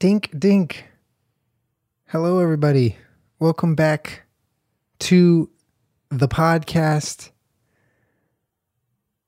[0.00, 0.84] Dink dink.
[2.06, 2.96] Hello, everybody.
[3.40, 4.22] Welcome back
[5.00, 5.50] to
[6.08, 7.30] the podcast.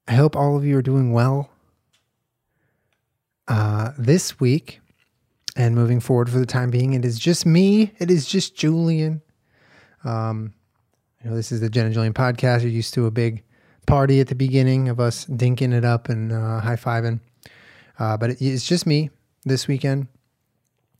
[0.07, 1.51] I hope all of you are doing well.
[3.49, 4.81] Uh, this week
[5.57, 7.93] and moving forward for the time being, it is just me.
[7.99, 9.23] It is just Julian.
[10.05, 10.55] Um,
[11.25, 12.61] you know, this is the Jenna and Julian podcast.
[12.61, 13.43] You're used to a big
[13.89, 17.19] party at the beginning of us dinking it up and uh, high fiving.
[17.99, 19.11] Uh, but it, it's just me
[19.45, 20.07] this weekend.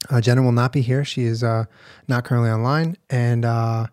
[0.09, 1.05] Uh, Jenna will not be here.
[1.05, 1.65] She is uh,
[2.09, 2.97] not currently online.
[3.11, 3.87] And uh,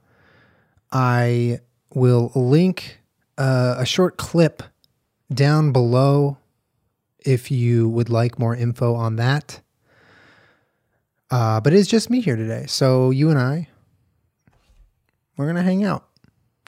[0.91, 1.59] I
[1.93, 2.99] will link
[3.37, 4.63] uh, a short clip
[5.33, 6.37] down below
[7.19, 9.61] if you would like more info on that.
[11.29, 12.65] Uh, but it's just me here today.
[12.67, 13.67] So you and I,
[15.35, 16.07] we're going to hang out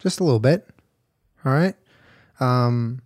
[0.02, 0.67] just a little bit.
[1.45, 1.75] All right.
[2.41, 3.02] Um,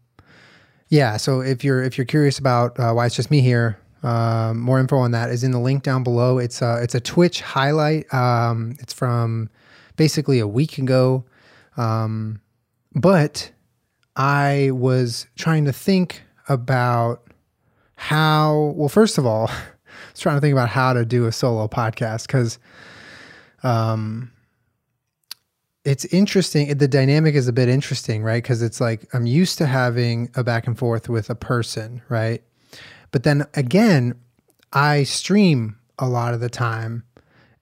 [0.90, 1.18] yeah.
[1.18, 4.80] So if you're if you're curious about uh, why it's just me here, um, more
[4.80, 6.38] info on that is in the link down below.
[6.38, 8.14] It's a, it's a Twitch highlight.
[8.14, 9.50] Um, it's from
[9.96, 11.24] basically a week ago.
[11.78, 12.42] Um,
[12.94, 13.52] but
[14.16, 17.24] I was trying to think about
[17.96, 21.32] how, well, first of all, I was trying to think about how to do a
[21.32, 22.60] solo podcast because
[23.64, 24.32] um,
[25.86, 26.78] it's interesting.
[26.78, 28.44] The dynamic is a bit interesting, right?
[28.44, 32.44] Because it's like I'm used to having a back and forth with a person, right?
[33.14, 34.16] But then again,
[34.74, 37.04] I stream a lot of the time.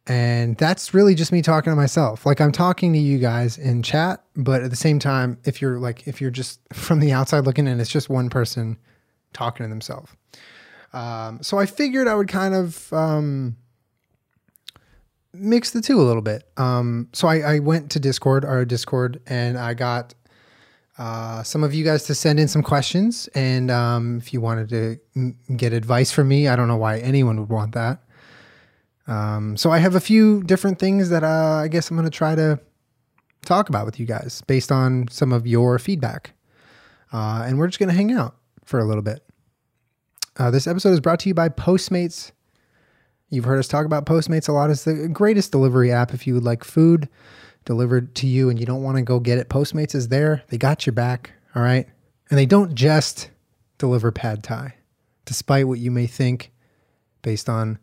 [0.08, 2.26] And that's really just me talking to myself.
[2.26, 5.78] Like I'm talking to you guys in chat, but at the same time, if you're
[5.78, 8.78] like, if you're just from the outside looking in, it's just one person
[9.34, 10.12] talking to themselves.
[10.94, 13.56] Um, so I figured I would kind of um,
[15.34, 16.44] mix the two a little bit.
[16.58, 20.14] Um, so I, I, went to Discord, our Discord, and I got
[21.02, 23.28] uh, some of you guys to send in some questions.
[23.34, 27.00] And um, if you wanted to m- get advice from me, I don't know why
[27.00, 28.04] anyone would want that.
[29.08, 32.16] Um, so I have a few different things that uh, I guess I'm going to
[32.16, 32.60] try to
[33.44, 36.34] talk about with you guys based on some of your feedback.
[37.12, 39.24] Uh, and we're just going to hang out for a little bit.
[40.38, 42.31] Uh, this episode is brought to you by Postmates.
[43.31, 44.70] You've heard us talk about Postmates a lot.
[44.70, 47.09] It's the greatest delivery app if you would like food
[47.66, 50.44] delivered to you and you don't want to go get it, Postmates is there.
[50.50, 51.32] They got your back.
[51.56, 51.88] All right.
[52.30, 53.30] And they don't just
[53.78, 54.76] deliver pad thai,
[55.26, 56.52] despite what you may think
[57.22, 57.80] based on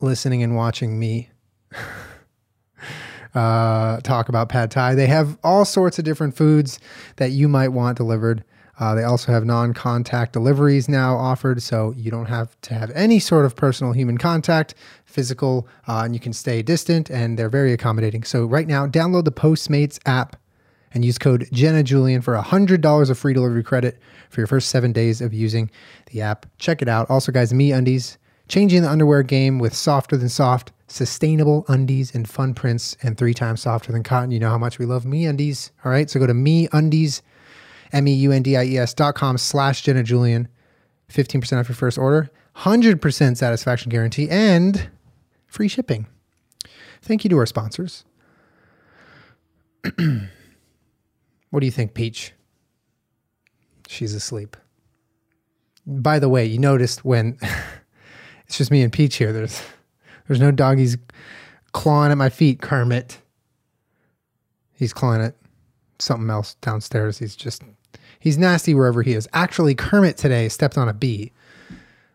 [0.00, 1.30] listening and watching me
[3.34, 4.94] uh, talk about pad thai.
[4.94, 6.78] They have all sorts of different foods
[7.16, 8.44] that you might want delivered.
[8.82, 12.90] Uh, they also have non contact deliveries now offered, so you don't have to have
[12.96, 17.48] any sort of personal human contact, physical, uh, and you can stay distant, and they're
[17.48, 18.24] very accommodating.
[18.24, 20.34] So, right now, download the Postmates app
[20.92, 24.00] and use code Jenna Julian for $100 of free delivery credit
[24.30, 25.70] for your first seven days of using
[26.10, 26.46] the app.
[26.58, 27.08] Check it out.
[27.08, 28.16] Also, guys, MeUndies,
[28.48, 33.32] changing the underwear game with softer than soft, sustainable undies and fun prints, and three
[33.32, 34.32] times softer than cotton.
[34.32, 35.70] You know how much we love MeUndies.
[35.84, 37.22] All right, so go to MeUndies
[37.92, 40.48] M-E-U-N-D-I-E-S dot com slash Jenna Julian.
[41.12, 44.88] 15% off your first order, 100% satisfaction guarantee, and
[45.46, 46.06] free shipping.
[47.02, 48.04] Thank you to our sponsors.
[51.50, 52.32] what do you think, Peach?
[53.88, 54.56] She's asleep.
[55.86, 57.36] By the way, you noticed when
[58.46, 59.62] it's just me and Peach here, there's
[60.28, 60.96] there's no doggies
[61.72, 63.18] clawing at my feet, Kermit.
[64.72, 65.34] He's clawing at
[65.98, 67.18] something else downstairs.
[67.18, 67.62] He's just
[68.22, 69.28] He's nasty wherever he is.
[69.32, 71.32] Actually, Kermit today stepped on a bee.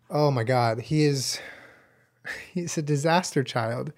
[0.09, 0.79] Oh my God.
[0.79, 1.37] He is,
[2.53, 3.91] he's a disaster child.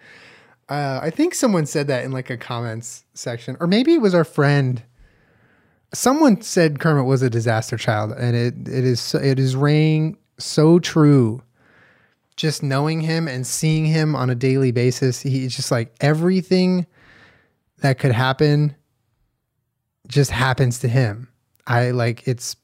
[0.67, 4.15] Uh, I think someone said that in like a comments section, or maybe it was
[4.15, 4.81] our friend.
[5.93, 10.79] Someone said Kermit was a disaster child, and it it is it is ringing so
[10.79, 11.43] true.
[12.35, 16.87] Just knowing him and seeing him on a daily basis, he's just like everything
[17.81, 18.75] that could happen
[20.07, 21.29] just happens to him.
[21.69, 22.57] I like it's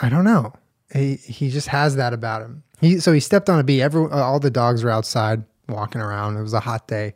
[0.00, 0.54] I don't know.
[0.92, 2.62] He he just has that about him.
[2.80, 3.82] He so he stepped on a bee.
[3.82, 6.38] Every all the dogs were outside walking around.
[6.38, 7.14] It was a hot day.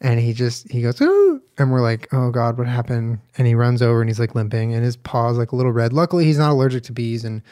[0.00, 1.34] And he just he goes, Ooh!
[1.58, 3.20] and we're like, oh God, what happened?
[3.38, 5.92] And he runs over and he's like limping and his paw's like a little red.
[5.92, 7.42] Luckily he's not allergic to bees and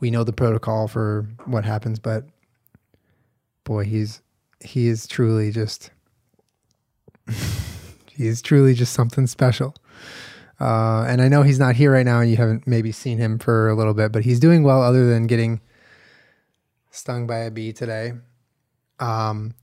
[0.00, 2.26] we know the protocol for what happens, but
[3.64, 4.22] boy, he's
[4.60, 5.90] he is truly just
[8.10, 9.74] he is truly just something special.
[10.62, 13.40] Uh, and I know he's not here right now, and you haven't maybe seen him
[13.40, 15.60] for a little bit, but he's doing well, other than getting
[16.92, 18.12] stung by a bee today.
[19.00, 19.54] Um,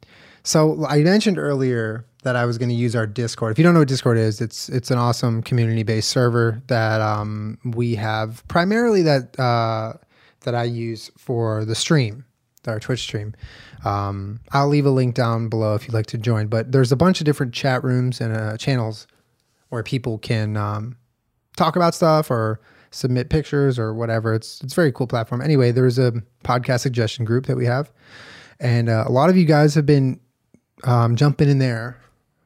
[0.44, 3.54] so I mentioned earlier that I was going to use our Discord.
[3.54, 7.00] If you don't know what Discord is, it's it's an awesome community based server that
[7.00, 9.94] um, we have primarily that uh,
[10.42, 12.26] that I use for the stream.
[12.68, 13.36] our Twitch stream.
[13.86, 16.48] Um, I'll leave a link down below if you'd like to join.
[16.48, 19.08] But there's a bunch of different chat rooms and uh, channels
[19.70, 20.98] where people can um,
[21.56, 22.60] talk about stuff or
[22.92, 24.34] submit pictures or whatever.
[24.34, 25.42] It's it's a very cool platform.
[25.42, 26.14] Anyway, there's a
[26.44, 27.92] podcast suggestion group that we have,
[28.60, 30.20] and uh, a lot of you guys have been
[30.84, 32.00] um, jumping in there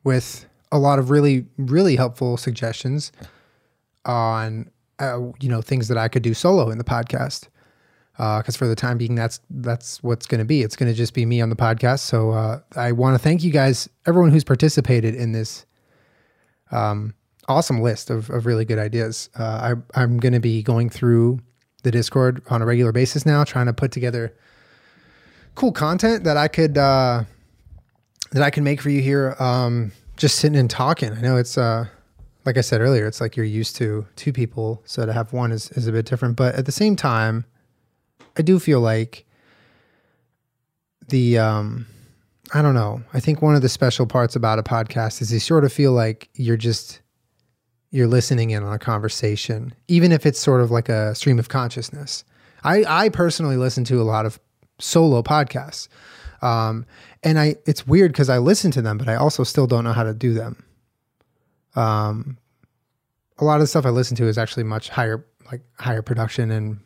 [0.04, 3.12] with a lot of really really helpful suggestions
[4.06, 7.48] on uh, you know things that I could do solo in the podcast.
[8.16, 10.62] Because uh, for the time being, that's that's what's going to be.
[10.62, 12.00] It's going to just be me on the podcast.
[12.00, 15.66] So uh, I want to thank you guys, everyone who's participated in this
[16.74, 17.14] um,
[17.48, 19.30] awesome list of, of really good ideas.
[19.38, 21.40] Uh, I, I'm going to be going through
[21.84, 24.34] the Discord on a regular basis now, trying to put together
[25.56, 27.24] cool content that I could uh,
[28.32, 29.36] that I can make for you here.
[29.40, 31.12] Um, just sitting and talking.
[31.12, 31.86] I know it's uh,
[32.46, 35.52] like I said earlier, it's like you're used to two people, so to have one
[35.52, 36.36] is, is a bit different.
[36.36, 37.46] But at the same time,
[38.38, 39.26] I do feel like
[41.08, 41.88] the um,
[42.52, 43.02] I don't know.
[43.14, 45.94] I think one of the special parts about a podcast is you sort of feel
[45.94, 47.02] like you're just
[47.92, 51.48] you're listening in on a conversation, even if it's sort of like a stream of
[51.48, 52.26] consciousness.
[52.64, 54.40] I I personally listen to a lot of
[54.80, 55.88] solo podcasts.
[56.42, 56.86] Um,
[57.24, 59.94] and I it's weird because I listen to them, but I also still don't know
[59.94, 60.64] how to do them.
[61.76, 62.38] Um,
[63.38, 66.52] a lot of the stuff I listen to is actually much higher, like higher production,
[66.52, 66.80] and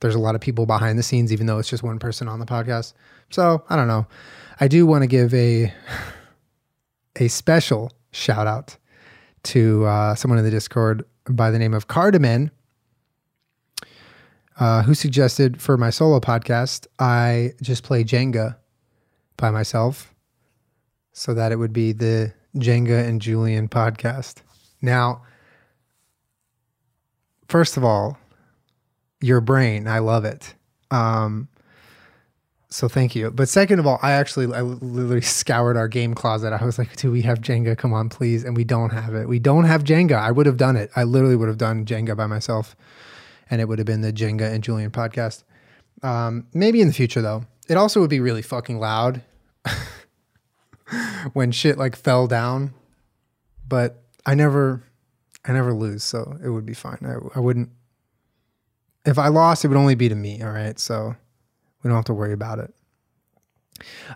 [0.00, 2.40] there's a lot of people behind the scenes, even though it's just one person on
[2.40, 2.92] the podcast.
[3.30, 4.06] So I don't know.
[4.58, 5.72] I do want to give a
[7.16, 8.76] a special shout out
[9.42, 12.50] to uh, someone in the Discord by the name of Cardamon,
[14.58, 18.56] uh, who suggested for my solo podcast I just play Jenga
[19.36, 20.14] by myself,
[21.12, 24.36] so that it would be the Jenga and Julian podcast.
[24.80, 25.22] Now,
[27.48, 28.18] first of all,
[29.20, 30.54] your brain, I love it.
[30.90, 31.48] Um,
[32.76, 33.30] so thank you.
[33.30, 36.52] But second of all, I actually I literally scoured our game closet.
[36.52, 37.76] I was like, "Do we have Jenga?
[37.76, 39.26] Come on, please!" And we don't have it.
[39.26, 40.12] We don't have Jenga.
[40.12, 40.90] I would have done it.
[40.94, 42.76] I literally would have done Jenga by myself,
[43.48, 45.42] and it would have been the Jenga and Julian podcast.
[46.02, 47.46] Um, maybe in the future though.
[47.66, 49.22] It also would be really fucking loud
[51.32, 52.74] when shit like fell down.
[53.66, 54.84] But I never,
[55.46, 56.98] I never lose, so it would be fine.
[57.02, 57.70] I, I wouldn't.
[59.06, 60.42] If I lost, it would only be to me.
[60.42, 61.16] All right, so
[61.82, 62.74] we don't have to worry about it.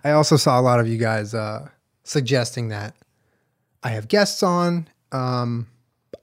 [0.05, 1.69] I also saw a lot of you guys uh,
[2.05, 2.95] suggesting that
[3.83, 4.89] I have guests on.
[5.13, 5.67] Um,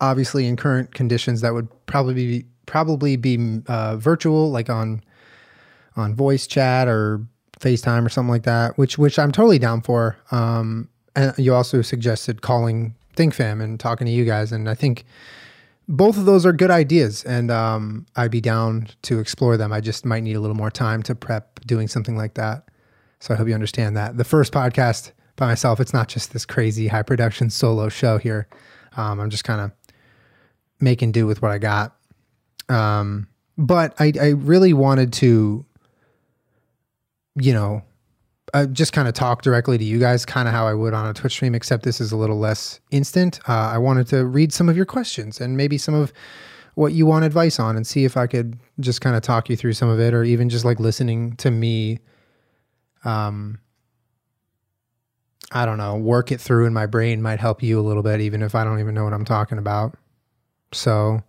[0.02, 5.02] obviously, in current conditions, that would probably be probably be uh, virtual, like on
[5.96, 7.22] on voice chat or
[7.60, 10.18] FaceTime or something like that, which which I'm totally down for.
[10.32, 15.06] Um, and you also suggested calling ThinkFam and talking to you guys, and I think
[15.88, 19.72] both of those are good ideas, and um, I'd be down to explore them.
[19.72, 22.68] I just might need a little more time to prep doing something like that.
[23.20, 24.18] So I hope you understand that.
[24.18, 28.48] The first podcast by myself, it's not just this crazy high production solo show here.
[28.98, 29.72] Um, I'm just kind of
[30.80, 31.96] making do with what I got.
[32.70, 35.66] Um, but I, I really wanted to,
[37.36, 37.82] you know,
[38.58, 41.08] uh, just kind of talk directly to you guys, kind of how I would on
[41.08, 43.40] a Twitch stream, except this is a little less instant.
[43.48, 46.12] Uh, I wanted to read some of your questions and maybe some of
[46.74, 49.56] what you want advice on and see if I could just kind of talk you
[49.56, 52.00] through some of it or even just like listening to me.
[53.04, 53.60] Um,
[55.52, 58.22] I don't know, work it through in my brain might help you a little bit,
[58.22, 59.96] even if I don't even know what I'm talking about.
[60.74, 61.22] So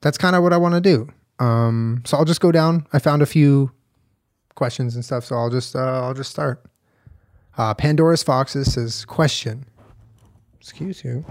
[0.00, 1.08] that's kind of what I want to do.
[1.44, 2.86] Um, so I'll just go down.
[2.92, 3.70] I found a few
[4.60, 5.24] questions and stuff.
[5.24, 6.62] So I'll just uh, I'll just start.
[7.56, 9.64] Uh, Pandora's Foxes says question.
[10.60, 11.24] Excuse you.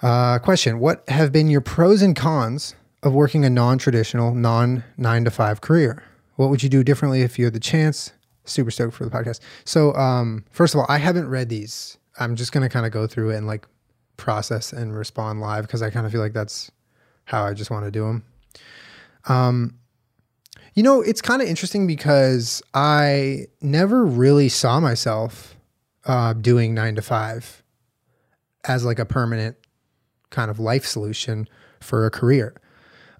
[0.00, 5.24] Uh, question: What have been your pros and cons of working a non-traditional, non nine
[5.24, 6.02] to five career?
[6.36, 8.12] What would you do differently if you had the chance?
[8.46, 9.40] Super stoked for the podcast.
[9.66, 11.98] So, um, first of all, I haven't read these.
[12.18, 13.66] I'm just gonna kind of go through it and like
[14.16, 16.70] process and respond live because I kind of feel like that's
[17.26, 18.24] how I just want to do them.
[19.28, 19.79] Um,
[20.74, 25.56] you know, it's kind of interesting because I never really saw myself
[26.04, 27.62] uh, doing nine to five
[28.64, 29.56] as like a permanent
[30.30, 31.48] kind of life solution
[31.80, 32.54] for a career.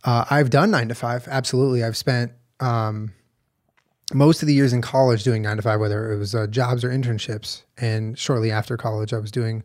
[0.04, 1.84] Uh, I've done nine to five, absolutely.
[1.84, 3.12] I've spent um,
[4.12, 6.84] most of the years in college doing nine to five, whether it was uh, jobs
[6.84, 7.62] or internships.
[7.76, 9.62] And shortly after college, I was doing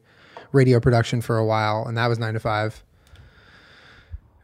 [0.51, 2.83] radio production for a while, and that was nine to five.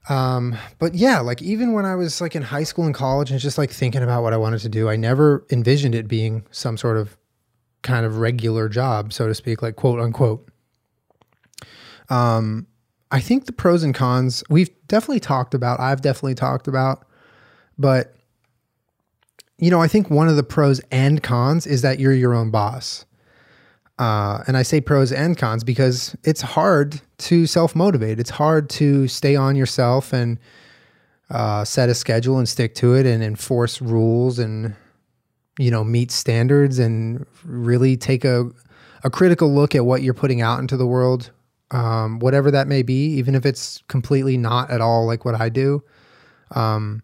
[0.09, 3.39] Um, but yeah, like even when I was like in high school and college and
[3.39, 6.77] just like thinking about what I wanted to do, I never envisioned it being some
[6.77, 7.17] sort of
[7.83, 10.47] kind of regular job, so to speak, like quote unquote.
[12.09, 12.67] Um,
[13.11, 17.05] I think the pros and cons we've definitely talked about, I've definitely talked about,
[17.77, 18.15] but
[19.57, 22.49] you know, I think one of the pros and cons is that you're your own
[22.49, 23.05] boss.
[24.01, 28.19] Uh, and I say pros and cons because it's hard to self motivate.
[28.19, 30.39] It's hard to stay on yourself and
[31.29, 34.73] uh, set a schedule and stick to it and enforce rules and
[35.59, 38.49] you know meet standards and really take a
[39.03, 41.29] a critical look at what you're putting out into the world,
[41.69, 45.49] um, whatever that may be, even if it's completely not at all like what I
[45.49, 45.83] do.
[46.55, 47.03] Um,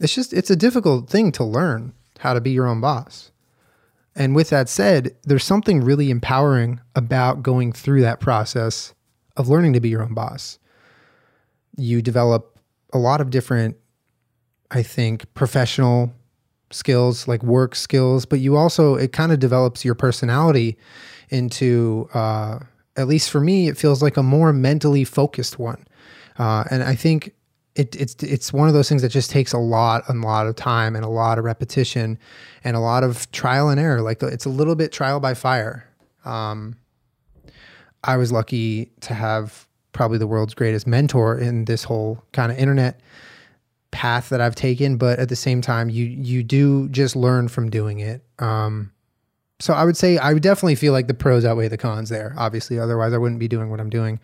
[0.00, 3.32] it's just it's a difficult thing to learn how to be your own boss.
[4.20, 8.92] And with that said, there's something really empowering about going through that process
[9.38, 10.58] of learning to be your own boss.
[11.78, 12.58] You develop
[12.92, 13.78] a lot of different,
[14.70, 16.12] I think, professional
[16.70, 20.76] skills, like work skills, but you also, it kind of develops your personality
[21.30, 22.58] into, uh,
[22.96, 25.82] at least for me, it feels like a more mentally focused one.
[26.38, 27.32] Uh, and I think
[27.76, 30.56] it, it's it's one of those things that just takes a lot a lot of
[30.56, 32.18] time and a lot of repetition
[32.64, 34.02] and a lot of trial and error.
[34.02, 35.86] Like it's a little bit trial by fire.
[36.24, 36.76] Um,
[38.04, 42.58] i was lucky to have probably the world's greatest mentor in this whole kind of
[42.58, 43.00] internet
[43.90, 47.70] path that i've taken but at the same time you you do just learn from
[47.70, 48.22] doing it.
[48.38, 48.92] Um,
[49.58, 52.34] so i would say i would definitely feel like the pros outweigh the cons there
[52.36, 52.78] obviously.
[52.78, 54.20] Otherwise i wouldn't be doing what i'm doing.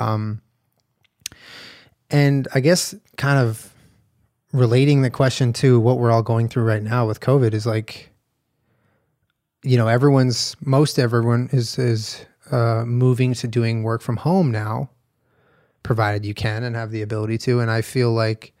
[0.00, 0.42] Um,
[2.10, 3.72] and I guess kind of
[4.52, 8.10] relating the question to what we're all going through right now with COVID is like,
[9.62, 14.88] you know, everyone's most everyone is is uh, moving to doing work from home now,
[15.82, 17.60] provided you can and have the ability to.
[17.60, 18.52] And I feel like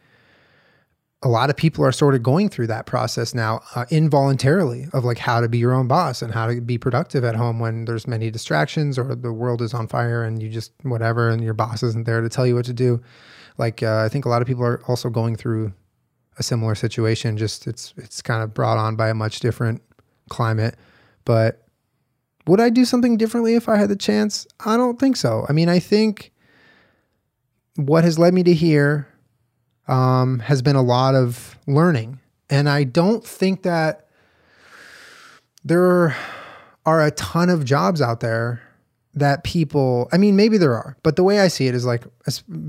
[1.22, 5.04] a lot of people are sort of going through that process now uh, involuntarily of
[5.04, 7.84] like how to be your own boss and how to be productive at home when
[7.84, 11.54] there's many distractions or the world is on fire and you just whatever and your
[11.54, 13.02] boss isn't there to tell you what to do
[13.58, 15.72] like uh, I think a lot of people are also going through
[16.38, 17.36] a similar situation.
[17.36, 19.82] Just it's it's kind of brought on by a much different
[20.28, 20.76] climate.
[21.24, 21.66] But
[22.46, 24.46] would I do something differently if I had the chance?
[24.64, 25.46] I don't think so.
[25.48, 26.32] I mean, I think
[27.76, 29.08] what has led me to here
[29.88, 34.08] um, has been a lot of learning, and I don't think that
[35.64, 36.16] there
[36.84, 38.62] are a ton of jobs out there
[39.16, 42.04] that people i mean maybe there are but the way i see it is like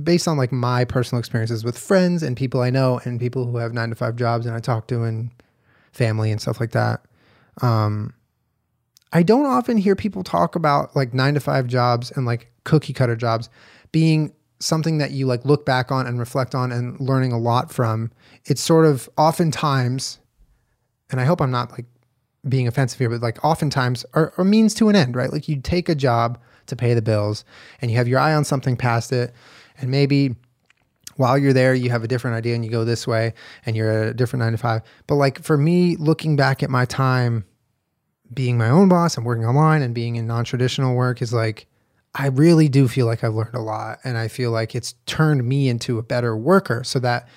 [0.03, 3.57] based on like my personal experiences with friends and people i know and people who
[3.57, 5.29] have nine to five jobs and i talk to and
[5.91, 7.01] family and stuff like that
[7.61, 8.13] um,
[9.13, 12.93] i don't often hear people talk about like nine to five jobs and like cookie
[12.93, 13.49] cutter jobs
[13.91, 17.71] being something that you like look back on and reflect on and learning a lot
[17.71, 18.11] from.
[18.45, 20.17] It's sort of oftentimes
[21.09, 21.85] and i hope i'm not like
[22.49, 25.31] being offensive here, but like oftentimes are, are means to an end, right?
[25.31, 27.43] Like you take a job to pay the bills
[27.81, 29.33] and you have your eye on something past it.
[29.79, 30.35] And maybe
[31.15, 33.33] while you're there, you have a different idea and you go this way
[33.65, 34.81] and you're at a different nine to five.
[35.07, 37.45] But like for me, looking back at my time
[38.33, 41.67] being my own boss and working online and being in non traditional work is like,
[42.13, 43.99] I really do feel like I've learned a lot.
[44.03, 47.27] And I feel like it's turned me into a better worker so that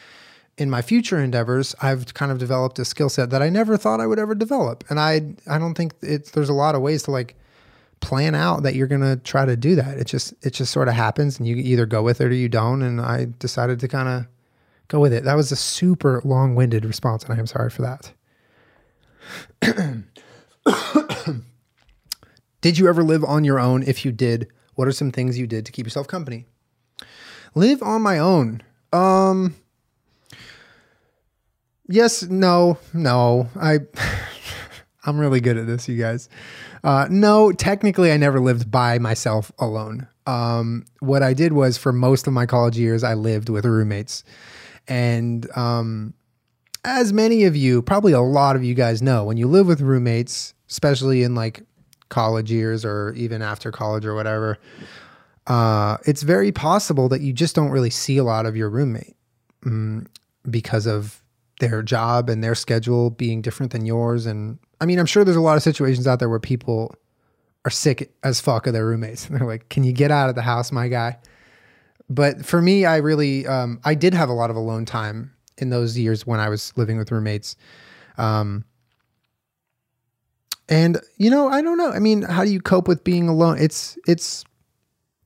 [0.60, 3.98] in my future endeavors, I've kind of developed a skill set that I never thought
[3.98, 4.84] I would ever develop.
[4.90, 7.34] And I I don't think it's there's a lot of ways to like
[8.00, 9.96] plan out that you're gonna try to do that.
[9.96, 12.50] It just it just sort of happens and you either go with it or you
[12.50, 12.82] don't.
[12.82, 14.26] And I decided to kind of
[14.88, 15.24] go with it.
[15.24, 18.12] That was a super long-winded response, and I am sorry for that.
[22.60, 23.82] did you ever live on your own?
[23.84, 26.44] If you did, what are some things you did to keep yourself company?
[27.54, 28.62] Live on my own.
[28.92, 29.54] Um
[31.90, 33.48] yes, no, no.
[33.60, 33.80] I
[35.04, 36.28] I'm really good at this, you guys.
[36.84, 40.06] Uh, no, technically, I never lived by myself alone.
[40.26, 44.24] Um, what I did was for most of my college years, I lived with roommates,
[44.88, 46.14] and um,
[46.84, 49.80] as many of you, probably a lot of you guys know, when you live with
[49.80, 51.62] roommates, especially in like
[52.08, 54.58] college years or even after college or whatever,
[55.46, 59.16] uh, it's very possible that you just don't really see a lot of your roommate
[59.66, 60.06] um,
[60.48, 61.19] because of
[61.60, 64.26] their job and their schedule being different than yours.
[64.26, 66.94] And I mean, I'm sure there's a lot of situations out there where people
[67.64, 69.28] are sick as fuck of their roommates.
[69.28, 71.18] And they're like, can you get out of the house, my guy?
[72.08, 75.70] But for me, I really, um, I did have a lot of alone time in
[75.70, 77.54] those years when I was living with roommates.
[78.18, 78.64] Um,
[80.68, 81.90] and you know, I don't know.
[81.90, 83.58] I mean, how do you cope with being alone?
[83.60, 84.44] It's, it's,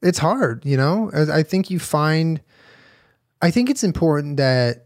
[0.03, 2.43] it's hard, you know, I think you find,
[3.41, 4.84] I think it's important that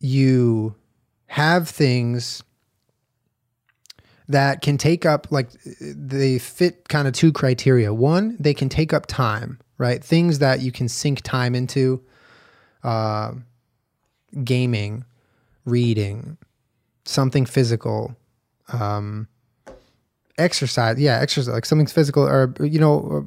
[0.00, 0.74] you
[1.26, 2.42] have things
[4.28, 5.50] that can take up like
[5.80, 7.92] they fit kind of two criteria.
[7.94, 10.04] One, they can take up time, right?
[10.04, 12.02] Things that you can sink time into,
[12.84, 13.32] uh,
[14.44, 15.04] gaming,
[15.64, 16.36] reading,
[17.04, 18.14] something physical,
[18.72, 19.28] um,
[20.36, 20.98] exercise.
[20.98, 23.26] Yeah, exercise like something physical, or you know,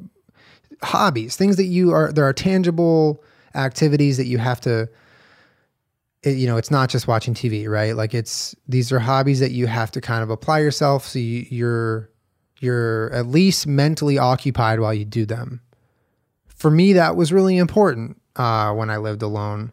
[0.82, 2.12] hobbies, things that you are.
[2.12, 3.22] There are tangible
[3.54, 4.88] activities that you have to.
[6.22, 7.96] It, you know, it's not just watching TV, right?
[7.96, 11.46] Like it's these are hobbies that you have to kind of apply yourself, so you,
[11.50, 12.10] you're
[12.60, 15.60] you're at least mentally occupied while you do them.
[16.46, 19.72] For me, that was really important uh, when I lived alone.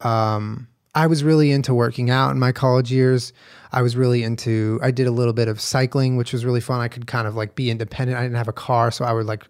[0.00, 3.32] Um, I was really into working out in my college years.
[3.70, 6.80] I was really into, I did a little bit of cycling, which was really fun.
[6.80, 8.18] I could kind of like be independent.
[8.18, 9.46] I didn't have a car, so I would like,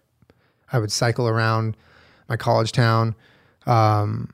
[0.71, 1.75] I would cycle around
[2.29, 3.15] my college town.
[3.65, 4.31] Um,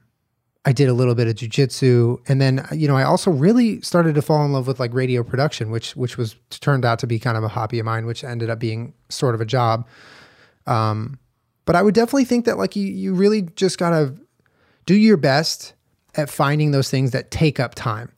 [0.67, 4.15] I did a little bit of jujitsu, and then you know I also really started
[4.15, 7.19] to fall in love with like radio production, which which was turned out to be
[7.19, 9.87] kind of a hobby of mine, which ended up being sort of a job.
[10.65, 11.19] Um,
[11.63, 14.13] but I would definitely think that like you you really just gotta
[14.85, 15.73] do your best
[16.15, 18.11] at finding those things that take up time,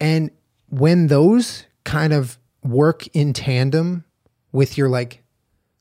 [0.00, 0.32] and
[0.70, 4.04] when those kind of work in tandem
[4.50, 5.22] with your like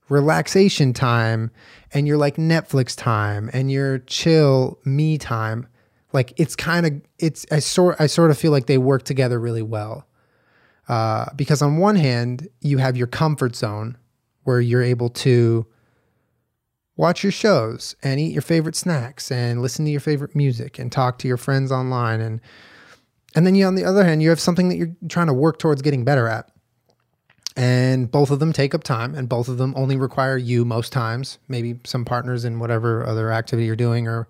[0.10, 1.50] relaxation time
[1.92, 5.68] and your like Netflix time and your chill me time
[6.14, 9.40] like it's kind of it's I sort I sort of feel like they work together
[9.40, 10.08] really well.
[10.88, 13.98] Uh, because on one hand, you have your comfort zone
[14.44, 15.66] where you're able to
[16.96, 20.92] watch your shows and eat your favorite snacks and listen to your favorite music and
[20.92, 22.42] talk to your friends online and
[23.36, 25.60] and then you on the other hand, you have something that you're trying to work
[25.60, 26.50] towards getting better at.
[27.56, 30.92] And both of them take up time and both of them only require you most
[30.92, 34.28] times, maybe some partners in whatever other activity you're doing or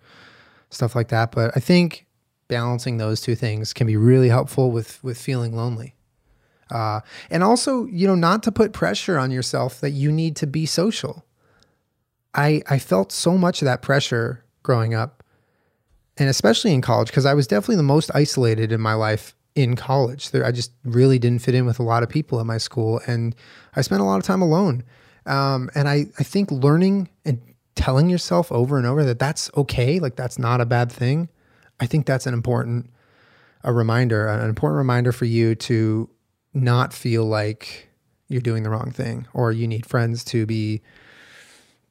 [0.69, 1.31] stuff like that.
[1.31, 2.05] But I think
[2.47, 5.95] balancing those two things can be really helpful with with feeling lonely.
[6.69, 10.47] Uh, and also, you know, not to put pressure on yourself that you need to
[10.47, 11.25] be social.
[12.33, 15.23] I I felt so much of that pressure growing up,
[16.17, 19.75] and especially in college, because I was definitely the most isolated in my life in
[19.75, 20.31] college.
[20.31, 23.01] There, I just really didn't fit in with a lot of people at my school,
[23.07, 23.35] and
[23.75, 24.83] I spent a lot of time alone.
[25.25, 27.41] Um, and I I think learning and
[27.77, 31.29] telling yourself over and over that that's okay, like that's not a bad thing,
[31.79, 32.89] I think that's an important
[33.63, 36.09] a reminder, an important reminder for you to
[36.53, 37.89] not feel like
[38.27, 40.81] you're doing the wrong thing or you need friends to be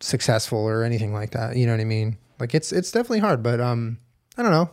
[0.01, 1.57] successful or anything like that.
[1.57, 2.19] You know what I mean?
[2.39, 3.99] Like it's it's definitely hard, but um
[4.37, 4.71] I don't know.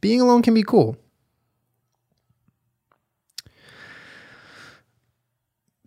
[0.00, 0.96] Being alone can be cool.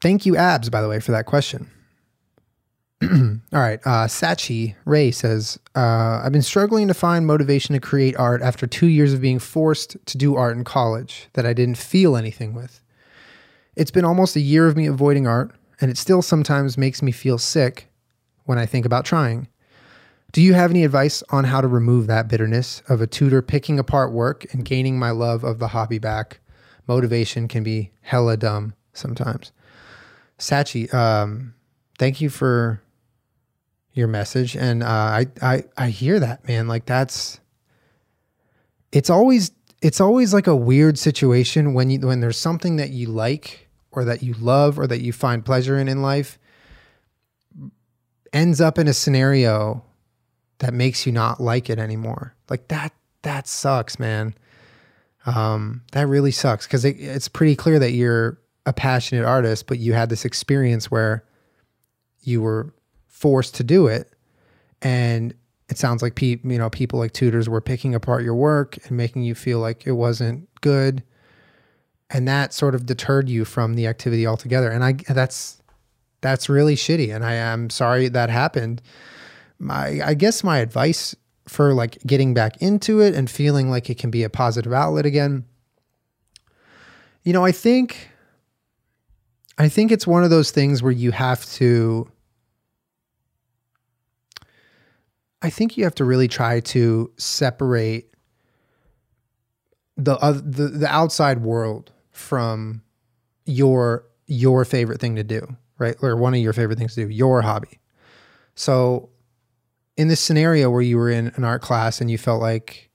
[0.02, 1.70] Thank you, Abs, by the way, for that question.
[3.54, 3.80] All right.
[3.86, 8.68] Uh, Sachi Ray says, uh, I've been struggling to find motivation to create art after
[8.68, 12.54] two years of being forced to do art in college that I didn't feel anything
[12.54, 12.82] with.
[13.76, 17.12] It's been almost a year of me avoiding art, and it still sometimes makes me
[17.12, 17.88] feel sick
[18.46, 19.48] when I think about trying.
[20.32, 23.80] Do you have any advice on how to remove that bitterness of a tutor picking
[23.80, 26.40] apart work and gaining my love of the hobby back?
[26.88, 29.52] Motivation can be hella dumb sometimes.
[30.38, 31.54] Sachi, um,
[31.98, 32.82] thank you for
[33.94, 36.68] your message, and uh, I I I hear that man.
[36.68, 37.40] Like that's
[38.92, 39.52] it's always
[39.82, 44.06] it's always like a weird situation when you when there's something that you like or
[44.06, 46.40] that you love or that you find pleasure in in life
[48.32, 49.84] ends up in a scenario
[50.60, 52.36] that makes you not like it anymore.
[52.50, 54.36] Like that that sucks, man.
[55.26, 59.80] Um, that really sucks because it, it's pretty clear that you're a passionate artist, but
[59.80, 61.24] you had this experience where
[62.22, 62.74] you were
[63.24, 64.12] forced to do it.
[64.82, 65.34] And
[65.70, 68.98] it sounds like pe- you know people like tutors were picking apart your work and
[68.98, 71.04] making you feel like it wasn't good,
[72.10, 74.70] and that sort of deterred you from the activity altogether.
[74.70, 75.62] And I that's
[76.20, 78.82] that's really shitty, and I am sorry that happened.
[79.58, 81.16] My I guess my advice
[81.48, 85.06] for like getting back into it and feeling like it can be a positive outlet
[85.06, 85.46] again.
[87.24, 88.10] You know, I think
[89.58, 92.12] I think it's one of those things where you have to
[95.44, 98.16] I think you have to really try to separate
[99.98, 102.82] the uh, the the outside world from
[103.46, 105.46] your your favorite thing to do,
[105.78, 105.96] right?
[106.02, 107.80] Or one of your favorite things to do, your hobby.
[108.56, 109.10] So,
[109.98, 112.90] in this scenario where you were in an art class and you felt like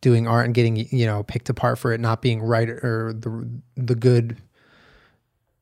[0.00, 3.48] doing art and getting you know picked apart for it not being right or the
[3.76, 4.36] the good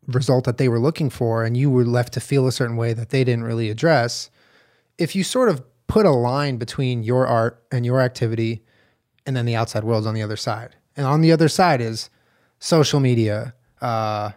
[0.07, 2.93] result that they were looking for and you were left to feel a certain way
[2.93, 4.31] that they didn't really address
[4.99, 8.65] if you sort of put a line between your art and your activity
[9.27, 10.77] and then the outside world's on the other side.
[10.97, 12.11] And on the other side is
[12.59, 14.31] social media, uh,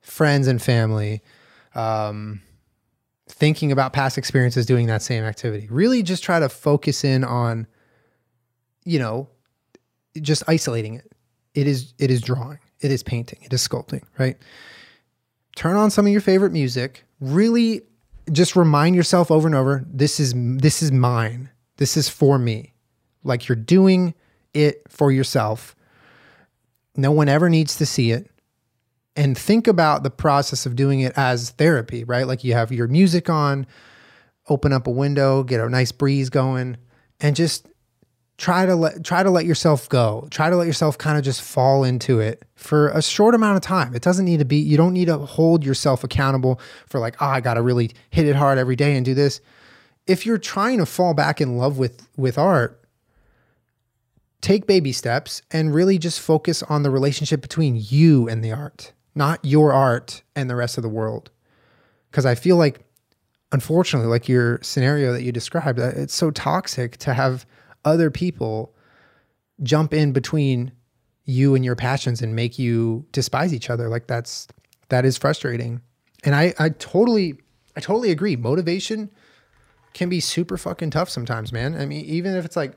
[0.00, 1.22] friends and family,
[1.74, 2.40] um,
[3.28, 5.68] thinking about past experiences doing that same activity.
[5.70, 7.66] Really just try to focus in on,
[8.84, 9.28] you know,
[10.20, 11.12] just isolating it.
[11.54, 12.58] It is it is drawing.
[12.80, 14.36] it is painting, it is sculpting, right?
[15.56, 17.04] Turn on some of your favorite music.
[17.20, 17.82] Really
[18.32, 21.50] just remind yourself over and over, this is this is mine.
[21.76, 22.74] This is for me.
[23.24, 24.14] Like you're doing
[24.54, 25.76] it for yourself.
[26.96, 28.30] No one ever needs to see it.
[29.16, 32.26] And think about the process of doing it as therapy, right?
[32.26, 33.66] Like you have your music on,
[34.48, 36.76] open up a window, get a nice breeze going,
[37.20, 37.68] and just
[38.38, 40.26] try to let try to let yourself go.
[40.30, 43.62] Try to let yourself kind of just fall into it for a short amount of
[43.62, 43.94] time.
[43.94, 47.26] It doesn't need to be you don't need to hold yourself accountable for like, "Oh,
[47.26, 49.40] I got to really hit it hard every day and do this."
[50.06, 52.80] If you're trying to fall back in love with with art,
[54.40, 58.92] take baby steps and really just focus on the relationship between you and the art,
[59.16, 61.30] not your art and the rest of the world.
[62.12, 62.84] Cuz I feel like
[63.50, 67.44] unfortunately like your scenario that you described, it's so toxic to have
[67.88, 68.74] other people
[69.62, 70.72] jump in between
[71.24, 73.88] you and your passions and make you despise each other.
[73.88, 74.48] Like that's
[74.88, 75.80] that is frustrating.
[76.24, 77.38] And i i totally
[77.76, 78.36] i totally agree.
[78.36, 79.10] Motivation
[79.92, 81.74] can be super fucking tough sometimes man.
[81.74, 82.72] I mean even if it's like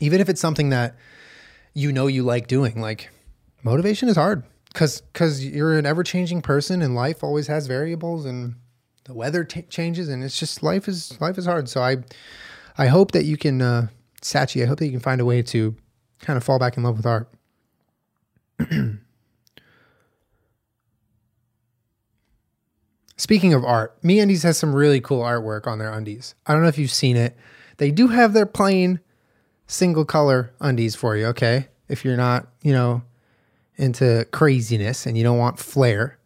[0.00, 0.96] even if it's something that
[1.74, 3.10] you know you like doing like
[3.62, 4.42] motivation is hard.
[4.72, 8.56] Because because you're an ever-changing person and life always has variables and
[9.04, 11.68] the weather t- changes and it's just life is life is hard.
[11.68, 11.98] So i
[12.78, 13.88] I hope that you can, uh,
[14.20, 15.74] Sachi, I hope that you can find a way to
[16.20, 17.28] kind of fall back in love with art.
[23.16, 26.34] Speaking of art, MeUndies has some really cool artwork on their undies.
[26.46, 27.34] I don't know if you've seen it.
[27.78, 29.00] They do have their plain
[29.66, 31.68] single color undies for you, okay?
[31.88, 33.02] If you're not, you know,
[33.76, 36.18] into craziness and you don't want flair,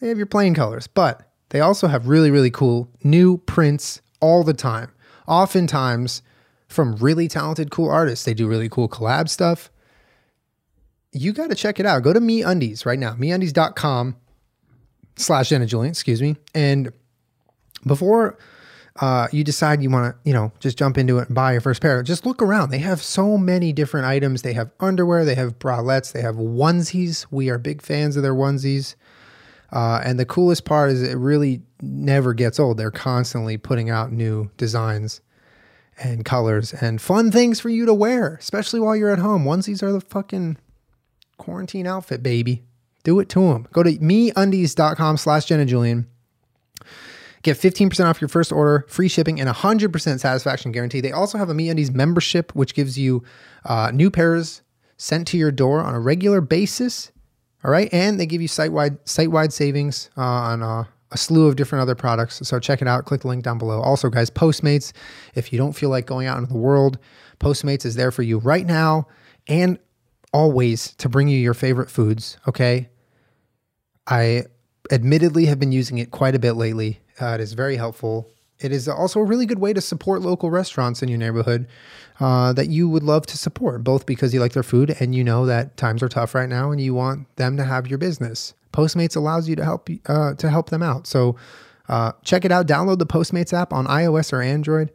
[0.00, 0.86] they have your plain colors.
[0.86, 4.90] But they also have really, really cool new prints all the time
[5.26, 6.22] oftentimes
[6.68, 8.24] from really talented, cool artists.
[8.24, 9.70] They do really cool collab stuff.
[11.12, 12.02] You got to check it out.
[12.02, 14.16] Go to MeUndies right now, meundies.com
[15.16, 16.36] slash Jenna Julian, excuse me.
[16.54, 16.92] And
[17.86, 18.38] before
[19.00, 21.60] uh, you decide you want to, you know, just jump into it and buy your
[21.60, 22.70] first pair, just look around.
[22.70, 24.42] They have so many different items.
[24.42, 27.26] They have underwear, they have bralettes, they have onesies.
[27.30, 28.94] We are big fans of their onesies.
[29.72, 32.76] Uh, and the coolest part is it really never gets old.
[32.76, 35.20] They're constantly putting out new designs
[35.98, 39.44] and colors and fun things for you to wear, especially while you're at home.
[39.44, 40.58] Onesies are the fucking
[41.38, 42.64] quarantine outfit, baby.
[43.04, 43.66] Do it to them.
[43.72, 46.06] Go to meundies.com slash Jenna Julian.
[47.42, 51.00] Get 15% off your first order, free shipping, and 100% satisfaction guarantee.
[51.00, 53.22] They also have a MeUndies membership, which gives you
[53.64, 54.62] uh, new pairs
[54.96, 57.12] sent to your door on a regular basis
[57.66, 61.16] all right, and they give you site wide site wide savings uh, on uh, a
[61.16, 62.40] slew of different other products.
[62.46, 63.06] So check it out.
[63.06, 63.80] Click the link down below.
[63.80, 64.92] Also, guys, Postmates.
[65.34, 66.98] If you don't feel like going out into the world,
[67.40, 69.08] Postmates is there for you right now
[69.48, 69.80] and
[70.32, 72.38] always to bring you your favorite foods.
[72.46, 72.88] Okay,
[74.06, 74.44] I
[74.92, 77.00] admittedly have been using it quite a bit lately.
[77.20, 78.30] Uh, it is very helpful.
[78.58, 81.66] It is also a really good way to support local restaurants in your neighborhood
[82.20, 85.22] uh, that you would love to support, both because you like their food and you
[85.22, 88.54] know that times are tough right now and you want them to have your business.
[88.72, 91.06] Postmates allows you to help uh, to help them out.
[91.06, 91.36] So
[91.88, 92.66] uh, check it out.
[92.66, 94.90] Download the Postmates app on iOS or Android.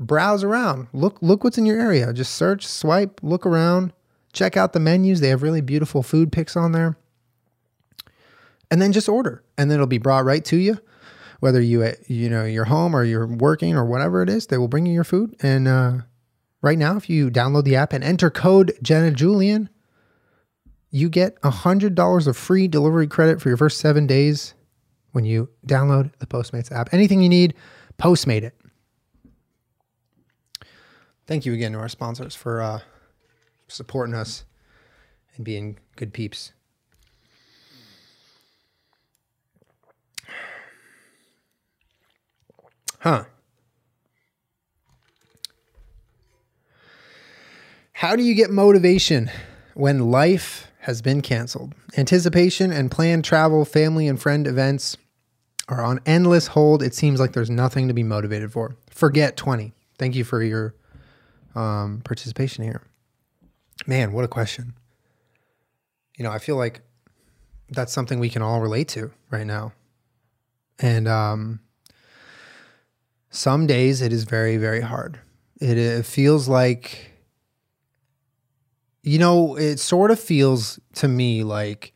[0.00, 0.88] Browse around.
[0.92, 2.12] Look look what's in your area.
[2.12, 3.92] Just search, swipe, look around.
[4.32, 5.20] Check out the menus.
[5.20, 6.96] They have really beautiful food pics on there.
[8.70, 10.78] And then just order, and then it'll be brought right to you
[11.40, 14.68] whether you you know you're home or you're working or whatever it is, they will
[14.68, 15.36] bring you your food.
[15.40, 15.92] And uh,
[16.62, 19.68] right now, if you download the app and enter code Jenna Julian,
[20.90, 24.54] you get hundred dollars of free delivery credit for your first seven days
[25.12, 26.92] when you download the Postmates app.
[26.92, 27.54] Anything you need,
[27.98, 28.54] Postmate it.
[31.26, 32.80] Thank you again to our sponsors for uh,
[33.66, 34.44] supporting us
[35.36, 36.52] and being good peeps.
[43.00, 43.24] Huh.
[47.92, 49.30] How do you get motivation
[49.74, 51.74] when life has been canceled?
[51.96, 54.96] Anticipation and planned travel, family and friend events
[55.68, 56.82] are on endless hold.
[56.82, 58.76] It seems like there's nothing to be motivated for.
[58.90, 59.72] Forget 20.
[59.98, 60.74] Thank you for your
[61.54, 62.82] um, participation here.
[63.86, 64.74] Man, what a question.
[66.16, 66.80] You know, I feel like
[67.70, 69.72] that's something we can all relate to right now.
[70.78, 71.60] And um,
[73.30, 75.18] some days it is very, very hard.
[75.60, 77.12] It, it feels like,
[79.02, 81.92] you know, it sort of feels to me like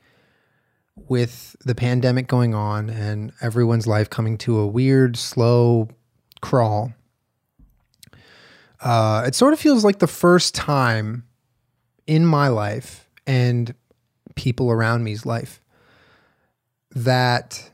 [1.09, 5.88] with the pandemic going on and everyone's life coming to a weird, slow
[6.40, 6.92] crawl.
[8.81, 11.25] Uh, it sort of feels like the first time
[12.07, 13.75] in my life and
[14.35, 15.61] people around me's life
[16.90, 17.71] that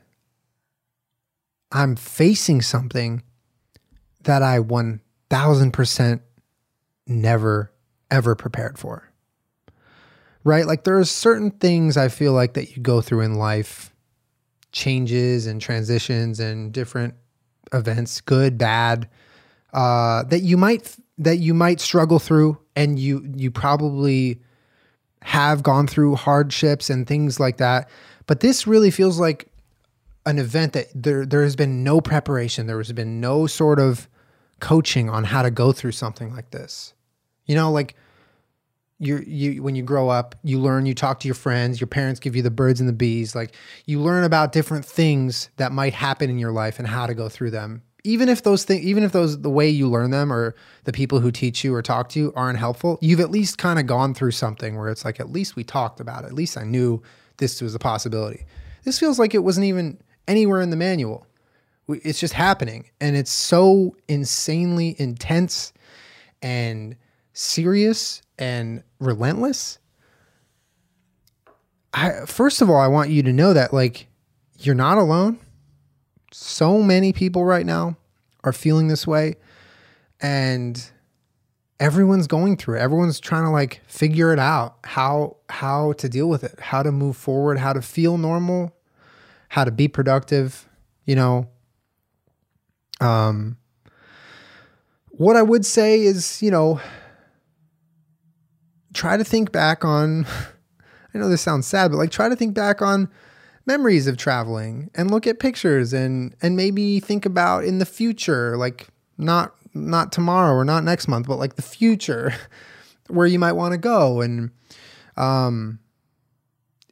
[1.71, 3.23] I'm facing something
[4.23, 6.21] that I 1000%
[7.07, 7.71] never
[8.11, 9.11] ever prepared for.
[10.43, 10.65] Right?
[10.65, 13.93] Like there are certain things I feel like that you go through in life,
[14.71, 17.13] changes and transitions and different
[17.73, 19.09] events, good, bad,
[19.73, 24.41] uh, that you might that you might struggle through and you you probably
[25.21, 27.89] have gone through hardships and things like that.
[28.25, 29.48] But this really feels like
[30.29, 32.67] an event that there there has been no preparation.
[32.67, 34.07] There has been no sort of
[34.59, 36.93] coaching on how to go through something like this.
[37.45, 37.95] You know, like
[38.99, 42.19] you you when you grow up, you learn, you talk to your friends, your parents
[42.19, 45.93] give you the birds and the bees, like you learn about different things that might
[45.93, 47.81] happen in your life and how to go through them.
[48.03, 51.19] Even if those things even if those the way you learn them or the people
[51.19, 54.13] who teach you or talk to you aren't helpful, you've at least kind of gone
[54.13, 56.27] through something where it's like at least we talked about it.
[56.27, 57.01] At least I knew
[57.37, 58.45] this was a possibility.
[58.83, 59.97] This feels like it wasn't even
[60.29, 61.25] anywhere in the manual.
[61.89, 65.73] It's just happening and it's so insanely intense
[66.41, 66.95] and
[67.33, 69.79] serious and relentless.
[71.91, 74.07] I first of all, I want you to know that like
[74.59, 75.39] you're not alone.
[76.31, 77.97] So many people right now
[78.43, 79.35] are feeling this way
[80.21, 80.91] and
[81.79, 82.81] everyone's going through it.
[82.81, 86.91] Everyone's trying to like figure it out, how how to deal with it, how to
[86.91, 88.75] move forward, how to feel normal,
[89.49, 90.67] how to be productive,
[91.05, 91.49] you know.
[93.01, 93.57] Um
[95.11, 96.79] what I would say is, you know,
[98.93, 100.25] try to think back on
[101.13, 103.09] I know this sounds sad, but like try to think back on
[103.65, 108.55] memories of traveling and look at pictures and and maybe think about in the future,
[108.57, 112.33] like not not tomorrow or not next month, but like the future
[113.07, 114.51] where you might want to go and
[115.17, 115.79] um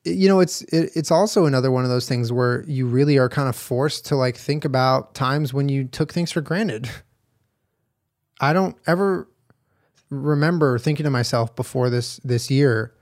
[0.07, 3.29] you know it's it, it's also another one of those things where you really are
[3.29, 6.89] kind of forced to like think about times when you took things for granted.
[8.39, 9.27] I don't ever
[10.09, 12.93] remember thinking to myself before this this year,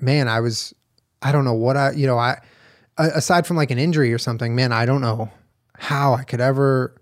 [0.00, 0.74] man, I was
[1.22, 2.40] I don't know what I you know I
[2.96, 5.30] aside from like an injury or something, man, I don't know
[5.76, 7.00] how I could ever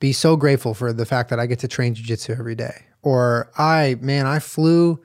[0.00, 2.86] be so grateful for the fact that I get to train jujitsu every day.
[3.02, 5.00] Or I man, I flew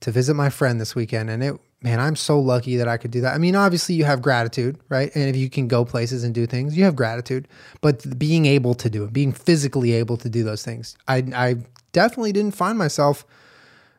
[0.00, 3.12] to visit my friend this weekend and it man, I'm so lucky that I could
[3.12, 3.32] do that.
[3.32, 5.14] I mean, obviously you have gratitude, right?
[5.14, 7.46] And if you can go places and do things, you have gratitude.
[7.80, 11.58] But being able to do it, being physically able to do those things, I I
[11.92, 13.24] definitely didn't find myself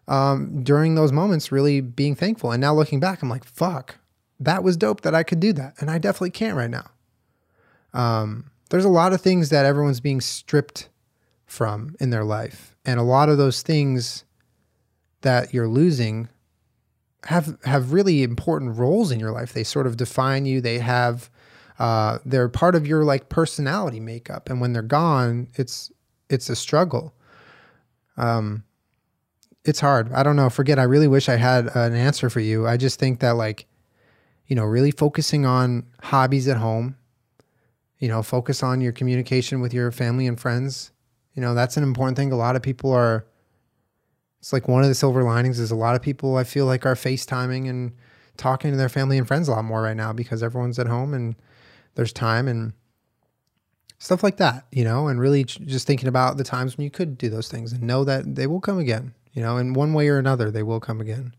[0.09, 2.51] um, during those moments really being thankful.
[2.51, 3.95] And now looking back, I'm like, fuck,
[4.37, 5.75] that was dope that I could do that.
[5.79, 6.91] And I definitely can't right now.
[7.93, 10.89] Um, there's a lot of things that everyone's being stripped
[11.45, 12.75] from in their life.
[12.83, 14.25] And a lot of those things
[15.21, 16.27] that you're losing
[17.27, 19.51] have have really important roles in your life.
[19.51, 20.61] They sort of define you.
[20.61, 21.29] They have
[21.77, 24.49] uh, they're part of your like personality makeup.
[24.49, 25.91] And when they're gone, it's
[26.29, 27.13] it's a struggle.
[28.15, 28.63] Um,
[29.65, 30.13] it's hard.
[30.13, 30.49] I don't know.
[30.49, 30.79] Forget.
[30.79, 32.65] I really wish I had an answer for you.
[32.65, 33.65] I just think that like,
[34.47, 36.95] you know, really focusing on hobbies at home.
[37.99, 40.91] You know, focus on your communication with your family and friends.
[41.33, 42.31] You know, that's an important thing.
[42.31, 43.25] A lot of people are.
[44.39, 46.85] It's like one of the silver linings is a lot of people I feel like
[46.85, 47.93] are FaceTiming and
[48.37, 51.13] talking to their family and friends a lot more right now because everyone's at home
[51.13, 51.35] and
[51.95, 52.73] there's time and
[53.99, 57.17] stuff like that, you know, and really just thinking about the times when you could
[57.17, 60.07] do those things and know that they will come again, you know, in one way
[60.07, 61.33] or another, they will come again.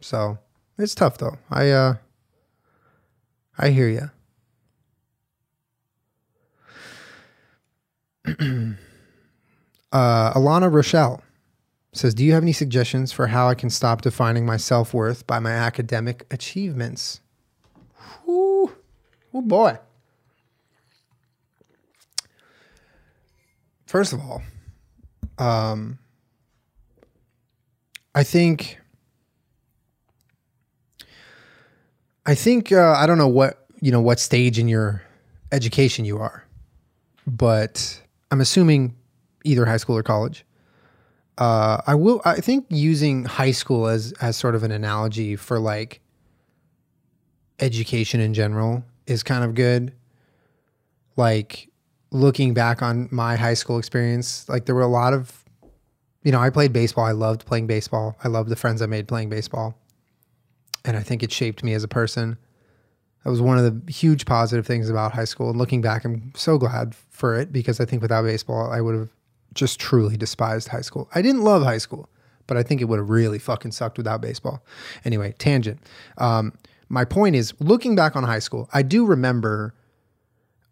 [0.00, 0.38] So
[0.78, 1.36] it's tough though.
[1.50, 1.94] I, uh,
[3.58, 4.10] I hear you.
[9.92, 11.22] uh, Alana Rochelle
[11.92, 15.26] says, Do you have any suggestions for how I can stop defining my self worth
[15.26, 17.20] by my academic achievements?
[18.28, 18.72] Ooh,
[19.32, 19.78] oh boy.
[23.86, 24.42] First of all,
[25.38, 25.98] um,
[28.14, 28.78] I think,
[32.26, 35.02] I think uh, I don't know what you know what stage in your
[35.52, 36.44] education you are,
[37.26, 38.94] but I'm assuming
[39.44, 40.44] either high school or college.
[41.38, 42.20] Uh, I will.
[42.24, 46.00] I think using high school as as sort of an analogy for like
[47.60, 49.92] education in general is kind of good.
[51.16, 51.68] Like
[52.10, 55.44] looking back on my high school experience, like there were a lot of,
[56.22, 57.04] you know, I played baseball.
[57.04, 58.16] I loved playing baseball.
[58.24, 59.76] I loved the friends I made playing baseball.
[60.84, 62.38] And I think it shaped me as a person.
[63.24, 65.50] That was one of the huge positive things about high school.
[65.50, 68.94] And looking back, I'm so glad for it because I think without baseball, I would
[68.94, 69.08] have
[69.54, 71.08] just truly despised high school.
[71.14, 72.08] I didn't love high school,
[72.46, 74.64] but I think it would have really fucking sucked without baseball.
[75.04, 75.80] Anyway, tangent.
[76.18, 76.52] Um,
[76.88, 79.74] my point is, looking back on high school, I do remember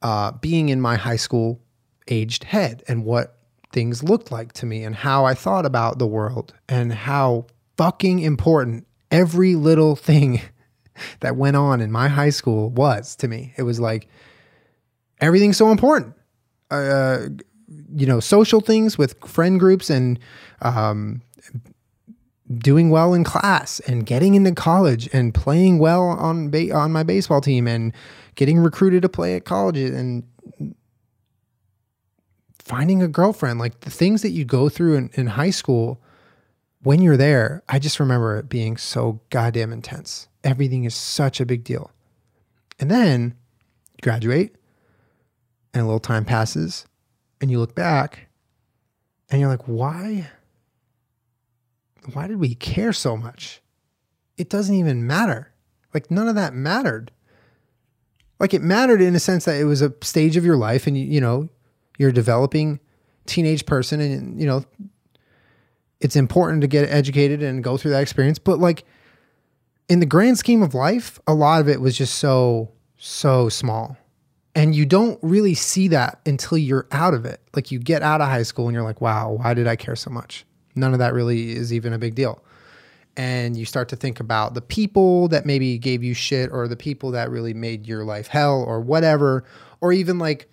[0.02, 1.60] uh, being in my high school
[2.08, 3.38] aged head and what
[3.72, 8.20] things looked like to me and how I thought about the world and how fucking
[8.20, 10.40] important every little thing
[11.20, 13.52] that went on in my high school was to me.
[13.56, 14.08] It was like
[15.20, 16.14] everything's so important.
[16.70, 17.28] Uh,
[17.68, 20.18] you know, social things with friend groups and
[20.62, 21.20] um,
[22.58, 27.02] doing well in class and getting into college and playing well on ba- on my
[27.02, 27.92] baseball team and
[28.34, 30.24] getting recruited to play at colleges and
[32.58, 33.58] finding a girlfriend.
[33.58, 36.00] Like the things that you go through in, in high school
[36.82, 40.28] when you're there i just remember it being so goddamn intense.
[40.44, 41.90] Everything is such a big deal.
[42.78, 43.34] And then
[44.02, 44.54] graduate
[45.74, 46.86] and a little time passes
[47.40, 48.28] and you look back
[49.30, 50.28] and you're like why
[52.12, 53.60] why did we care so much?
[54.36, 55.52] It doesn't even matter.
[55.94, 57.10] Like none of that mattered.
[58.38, 60.96] Like it mattered in a sense that it was a stage of your life and
[60.96, 61.48] you, you know,
[61.98, 62.80] you're developing
[63.24, 64.64] teenage person and you know,
[66.00, 68.84] it's important to get educated and go through that experience, but like
[69.88, 73.96] in the grand scheme of life, a lot of it was just so so small.
[74.56, 77.40] And you don't really see that until you're out of it.
[77.54, 79.94] Like you get out of high school and you're like, wow, why did I care
[79.94, 80.44] so much?
[80.76, 82.42] none of that really is even a big deal.
[83.16, 86.76] And you start to think about the people that maybe gave you shit or the
[86.76, 89.44] people that really made your life hell or whatever,
[89.80, 90.50] or even like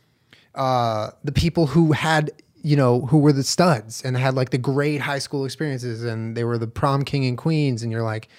[0.56, 2.32] uh, the people who had,
[2.64, 6.38] you know, who were the studs and had like the great high school experiences and
[6.38, 7.84] they were the prom king and queens.
[7.84, 8.30] And you're like,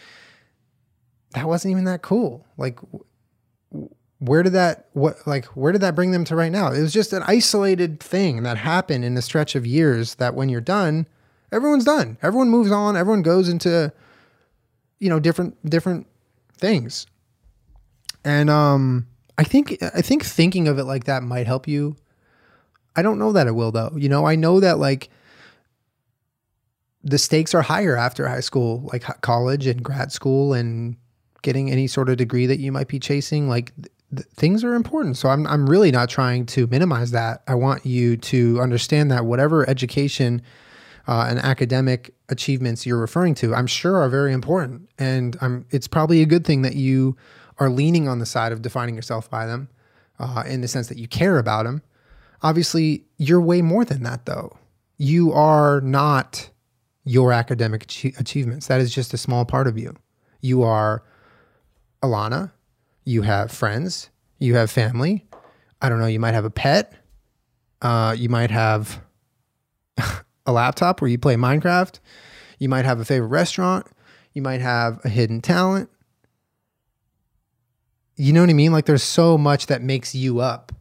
[1.33, 2.47] that wasn't even that cool.
[2.57, 2.79] Like,
[4.19, 6.93] where did that what like where did that bring them to right now it was
[6.93, 11.07] just an isolated thing that happened in a stretch of years that when you're done
[11.55, 12.19] everyone's done.
[12.23, 12.97] Everyone moves on.
[12.97, 13.93] Everyone goes into,
[14.99, 16.07] you know, different different
[16.59, 17.07] things.
[18.25, 19.07] And um,
[19.39, 21.97] I think I think thinking of it like that might help you.
[22.97, 23.93] I don't know that it will though.
[23.97, 25.09] You know, I know that like
[27.03, 30.97] the stakes are higher after high school, like college and grad school and
[31.43, 33.49] getting any sort of degree that you might be chasing.
[33.49, 33.73] Like
[34.15, 35.17] th- th- things are important.
[35.17, 37.43] So I'm I'm really not trying to minimize that.
[37.47, 40.43] I want you to understand that whatever education
[41.07, 44.89] uh, and academic achievements you're referring to, I'm sure are very important.
[44.99, 47.17] And I'm, it's probably a good thing that you
[47.59, 49.69] are leaning on the side of defining yourself by them
[50.19, 51.83] uh, in the sense that you care about them.
[52.43, 54.57] Obviously, you're way more than that, though.
[54.97, 56.51] You are not
[57.05, 58.67] your academic ach- achievements.
[58.69, 59.95] That is just a small part of you.
[60.41, 61.03] You are
[62.03, 62.53] Alana.
[63.05, 64.11] You have friends.
[64.39, 65.27] You have family.
[65.81, 66.07] I don't know.
[66.07, 66.93] You might have a pet.
[67.83, 69.01] Uh, you might have
[70.47, 72.01] a laptop where you play Minecraft.
[72.59, 73.87] You might have a favorite restaurant.
[74.33, 75.91] You might have a hidden talent.
[78.17, 78.73] You know what I mean?
[78.73, 80.73] Like there's so much that makes you up,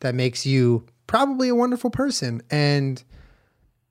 [0.00, 2.42] that makes you probably a wonderful person.
[2.50, 3.02] And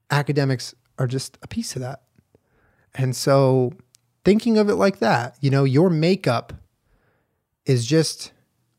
[0.09, 2.01] academics are just a piece of that.
[2.95, 3.73] And so
[4.25, 6.53] thinking of it like that, you know, your makeup
[7.67, 8.31] is just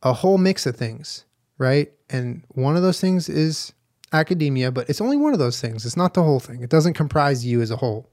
[0.02, 1.24] a whole mix of things,
[1.58, 1.92] right?
[2.08, 3.72] And one of those things is
[4.12, 5.84] academia, but it's only one of those things.
[5.84, 6.62] It's not the whole thing.
[6.62, 8.08] It doesn't comprise you as a whole.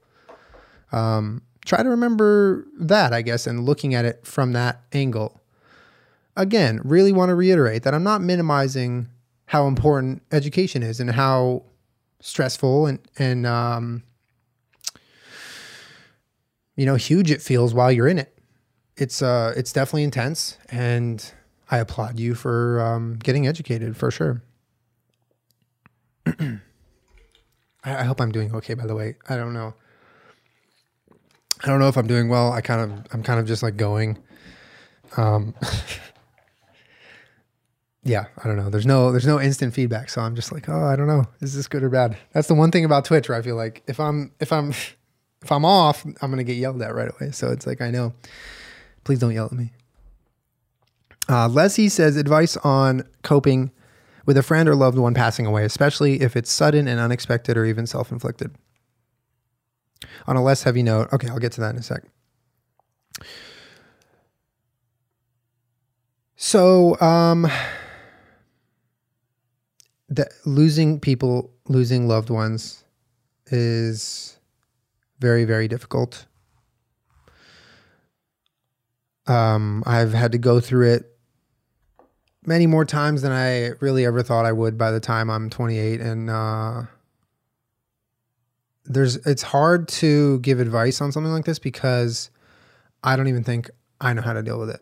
[0.92, 5.40] Um, try to remember that, I guess, and looking at it from that angle.
[6.36, 9.08] Again, really want to reiterate that I'm not minimizing
[9.46, 11.62] how important education is and how
[12.20, 14.02] stressful and and um,
[16.74, 18.35] you know huge it feels while you're in it.
[18.96, 21.32] It's uh it's definitely intense, and
[21.70, 24.42] I applaud you for um, getting educated for sure.
[26.26, 26.60] I,
[27.84, 28.74] I hope I'm doing okay.
[28.74, 29.74] By the way, I don't know.
[31.62, 32.52] I don't know if I'm doing well.
[32.52, 34.18] I kind of, I'm kind of just like going.
[35.16, 35.54] Um,
[38.04, 38.70] yeah, I don't know.
[38.70, 41.24] There's no, there's no instant feedback, so I'm just like, oh, I don't know.
[41.40, 42.16] Is this good or bad?
[42.32, 44.70] That's the one thing about Twitch where I feel like if I'm, if I'm,
[45.42, 47.30] if I'm off, I'm gonna get yelled at right away.
[47.32, 48.12] So it's like I know.
[49.06, 49.70] Please don't yell at me.
[51.28, 53.70] Uh, Leslie says advice on coping
[54.26, 57.64] with a friend or loved one passing away, especially if it's sudden and unexpected or
[57.64, 58.50] even self inflicted.
[60.26, 62.02] On a less heavy note, okay, I'll get to that in a sec.
[66.34, 67.48] So, um,
[70.08, 72.82] the, losing people, losing loved ones
[73.52, 74.36] is
[75.20, 76.26] very, very difficult.
[79.26, 81.16] Um, I've had to go through it
[82.44, 86.00] many more times than I really ever thought I would by the time I'm 28.
[86.00, 86.82] And uh,
[88.84, 92.30] there's it's hard to give advice on something like this because
[93.02, 93.70] I don't even think
[94.00, 94.80] I know how to deal with it.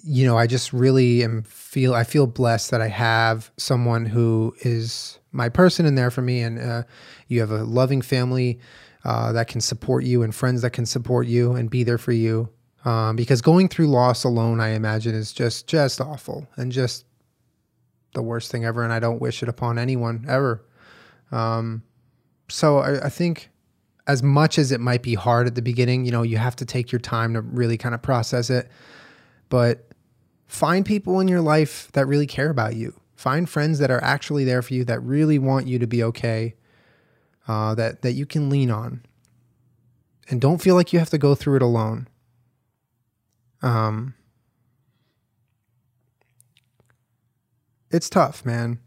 [0.00, 4.54] You know, I just really am feel I feel blessed that I have someone who
[4.60, 6.82] is my person in there for me, and uh,
[7.26, 8.58] you have a loving family
[9.04, 12.12] uh, that can support you and friends that can support you and be there for
[12.12, 12.48] you.
[12.84, 17.04] Um, because going through loss alone, I imagine, is just just awful and just
[18.14, 20.64] the worst thing ever, and I don't wish it upon anyone ever.
[21.30, 21.82] Um,
[22.48, 23.50] so I, I think
[24.06, 26.64] as much as it might be hard at the beginning, you know, you have to
[26.64, 28.70] take your time to really kind of process it.
[29.50, 29.88] But
[30.46, 32.98] find people in your life that really care about you.
[33.16, 36.54] Find friends that are actually there for you, that really want you to be okay,
[37.48, 39.04] uh, that that you can lean on,
[40.28, 42.06] and don't feel like you have to go through it alone.
[43.62, 44.14] Um,
[47.90, 48.78] it's tough, man.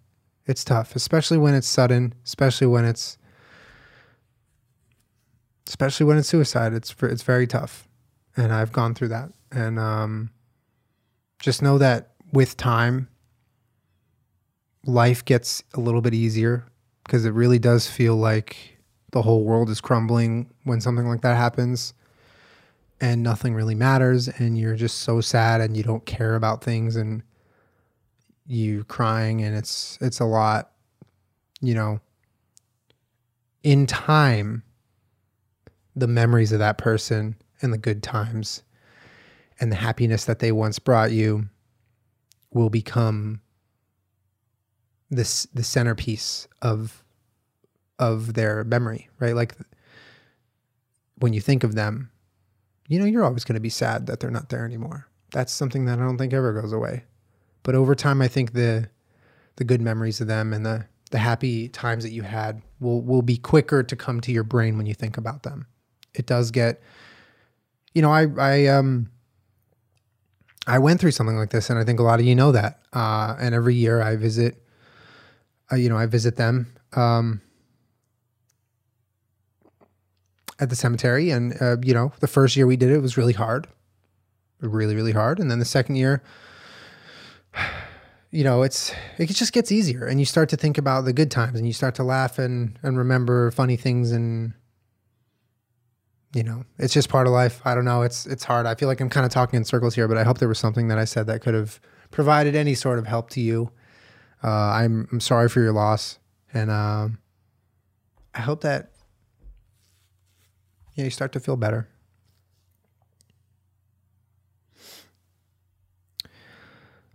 [0.45, 3.17] It's tough, especially when it's sudden, especially when it's
[5.67, 6.73] especially when it's suicide.
[6.73, 7.87] It's it's very tough,
[8.37, 9.31] and I've gone through that.
[9.51, 10.29] And um,
[11.39, 13.09] just know that with time,
[14.85, 16.70] life gets a little bit easier
[17.03, 18.77] because it really does feel like
[19.11, 21.93] the whole world is crumbling when something like that happens
[22.99, 26.95] and nothing really matters and you're just so sad and you don't care about things
[26.95, 27.23] and
[28.47, 30.71] you crying and it's it's a lot
[31.61, 31.99] you know.
[33.63, 34.63] In time
[35.95, 38.63] the memories of that person and the good times
[39.59, 41.47] and the happiness that they once brought you
[42.51, 43.39] will become
[45.11, 47.03] this the centerpiece of
[47.99, 49.53] of their memory right like
[51.17, 52.09] when you think of them
[52.87, 55.85] you know you're always going to be sad that they're not there anymore that's something
[55.85, 57.03] that i don't think ever goes away
[57.63, 58.89] but over time, I think the
[59.57, 63.21] the good memories of them and the the happy times that you had will will
[63.21, 65.67] be quicker to come to your brain when you think about them.
[66.13, 66.81] It does get,
[67.93, 69.09] you know, I I um
[70.67, 72.79] I went through something like this, and I think a lot of you know that.
[72.93, 74.60] Uh, and every year I visit,
[75.71, 77.41] uh, you know, I visit them um,
[80.59, 83.33] at the cemetery, and uh, you know, the first year we did it was really
[83.33, 83.67] hard,
[84.59, 86.21] really really hard, and then the second year
[88.31, 91.31] you know, it's it just gets easier, and you start to think about the good
[91.31, 94.53] times, and you start to laugh and and remember funny things, and
[96.33, 97.61] you know, it's just part of life.
[97.65, 98.03] I don't know.
[98.03, 98.65] It's it's hard.
[98.65, 100.59] I feel like I'm kind of talking in circles here, but I hope there was
[100.59, 103.71] something that I said that could have provided any sort of help to you.
[104.43, 106.17] Uh, I'm I'm sorry for your loss,
[106.53, 107.19] and um,
[108.33, 108.91] I hope that
[110.95, 111.87] yeah, you start to feel better.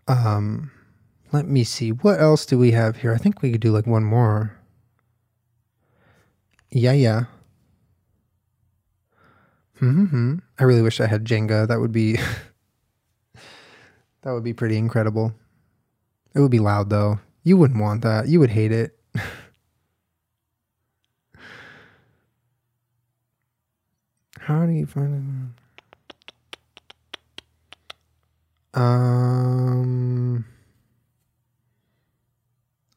[0.09, 0.71] Um,
[1.33, 1.91] let me see.
[1.91, 3.13] What else do we have here?
[3.13, 4.57] I think we could do like one more.
[6.71, 7.25] Yeah, yeah.
[9.79, 10.37] Hmm.
[10.59, 11.69] I really wish I had Jenga.
[11.69, 12.17] That would be.
[14.23, 15.35] that would be pretty incredible.
[16.37, 17.19] It would be loud though.
[17.45, 18.29] You wouldn't want that.
[18.29, 18.99] You would hate it.
[24.41, 25.55] How do you find
[28.75, 28.79] it?
[28.79, 30.45] Um,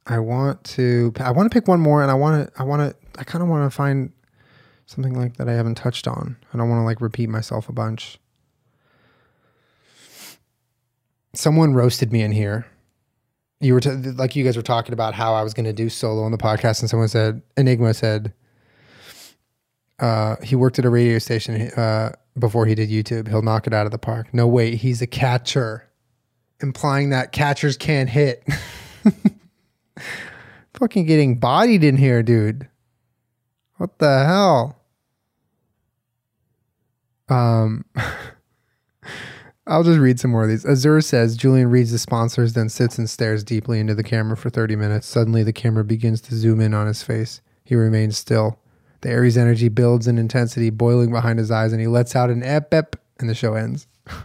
[0.06, 1.14] I want to.
[1.22, 2.52] I want to pick one more, and I want to.
[2.60, 2.94] I want to.
[3.18, 4.12] I kind of want to find
[4.86, 6.36] something like that I haven't touched on.
[6.54, 8.20] I don't want to like repeat myself a bunch.
[11.34, 12.66] Someone roasted me in here.
[13.62, 15.90] You were t- like you guys were talking about how I was going to do
[15.90, 18.34] solo on the podcast, and someone said Enigma said
[20.00, 21.70] uh, he worked at a radio station.
[21.72, 23.28] Uh, before he did YouTube.
[23.28, 24.34] He'll knock it out of the park.
[24.34, 25.88] No, wait, he's a catcher,
[26.62, 28.44] implying that catchers can't hit.
[30.74, 32.68] Fucking getting bodied in here, dude.
[33.78, 34.82] What the hell?
[37.28, 37.86] Um,
[39.70, 40.66] I'll just read some more of these.
[40.66, 44.50] Azur says Julian reads the sponsors, then sits and stares deeply into the camera for
[44.50, 45.06] 30 minutes.
[45.06, 47.42] Suddenly, the camera begins to zoom in on his face.
[47.64, 48.58] He remains still.
[49.02, 52.42] The Aries energy builds in intensity, boiling behind his eyes, and he lets out an
[52.42, 53.86] ep ep, and the show ends.
[54.08, 54.20] I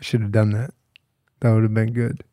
[0.00, 0.70] should have done that.
[1.40, 2.24] That would have been good.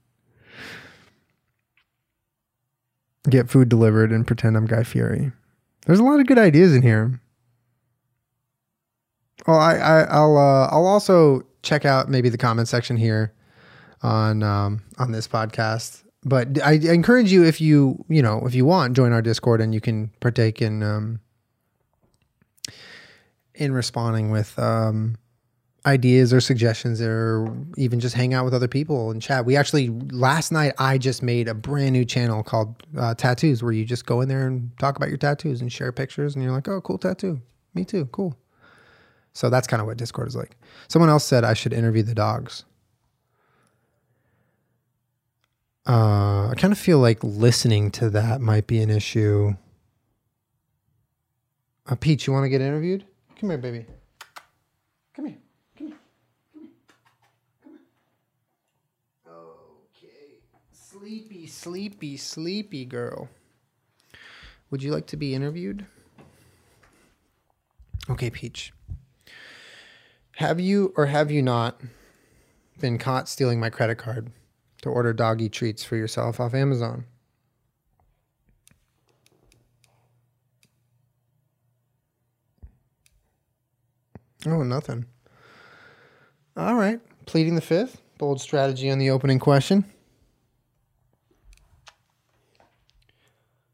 [3.29, 5.33] Get food delivered and pretend I'm Guy Fieri.
[5.85, 7.19] There's a lot of good ideas in here.
[9.47, 13.33] Well, I, I will uh, I'll also check out maybe the comment section here
[14.01, 18.65] on um, on this podcast but I encourage you if you you know if you
[18.65, 21.19] want join our Discord and you can partake in um,
[23.55, 25.17] in responding with um,
[25.85, 29.45] ideas or suggestions or even just hang out with other people and chat.
[29.45, 33.73] We actually last night I just made a brand new channel called uh, Tattoos where
[33.73, 36.53] you just go in there and talk about your tattoos and share pictures and you're
[36.53, 37.41] like, "Oh, cool tattoo.
[37.73, 38.05] Me too.
[38.07, 38.37] Cool."
[39.33, 40.55] So that's kind of what Discord is like.
[40.87, 42.65] Someone else said I should interview the dogs.
[45.85, 49.55] Uh, I kind of feel like listening to that might be an issue.
[51.85, 53.03] Uh, Peach, you want to get interviewed?
[53.37, 53.85] Come here, baby.
[55.13, 55.37] Come here.
[55.77, 55.97] Come here.
[56.53, 56.71] Come here.
[57.63, 57.71] Come
[59.25, 59.33] here.
[59.97, 60.39] Okay.
[60.71, 63.27] Sleepy, sleepy, sleepy girl.
[64.69, 65.85] Would you like to be interviewed?
[68.09, 68.71] Okay, Peach.
[70.37, 71.79] Have you or have you not
[72.79, 74.31] been caught stealing my credit card
[74.81, 77.05] to order doggy treats for yourself off Amazon?
[84.45, 85.05] Oh, nothing.
[86.57, 86.99] All right.
[87.25, 88.01] Pleading the fifth.
[88.17, 89.85] Bold strategy on the opening question.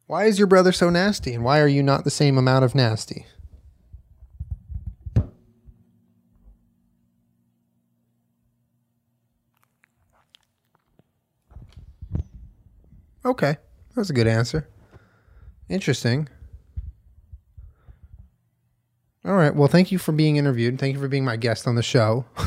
[0.07, 1.33] Why is your brother so nasty?
[1.33, 3.25] And why are you not the same amount of nasty?
[13.25, 13.57] Okay.
[13.95, 14.67] That's a good answer.
[15.67, 16.29] Interesting.
[19.25, 19.53] All right.
[19.53, 20.79] Well, thank you for being interviewed.
[20.79, 22.25] Thank you for being my guest on the show.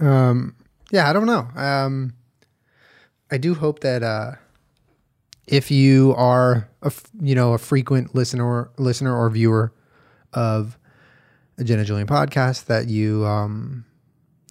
[0.00, 0.56] um,
[0.90, 1.48] yeah, I don't know.
[1.54, 2.14] Um,
[3.30, 4.32] I do hope that uh,
[5.46, 9.72] if you are a you know a frequent listener listener or viewer
[10.32, 10.76] of
[11.58, 13.84] a Jenna Julian podcast, that you um,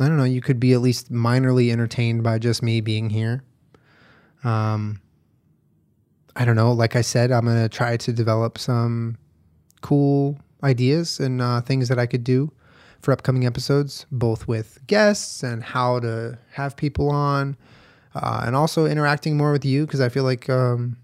[0.06, 3.44] I don't know, you could be at least minorly entertained by just me being here.
[4.44, 5.02] Um,
[6.36, 6.72] I don't know.
[6.72, 9.18] Like I said, I'm gonna try to develop some
[9.82, 12.52] cool ideas and uh, things that I could do
[13.02, 17.58] for upcoming episodes, both with guests and how to have people on,
[18.16, 20.98] uh, and also interacting more with you because I feel like um,